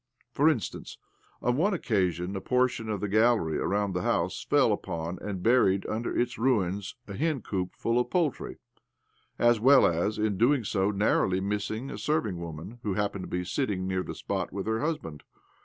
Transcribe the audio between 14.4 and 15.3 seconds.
with her husband.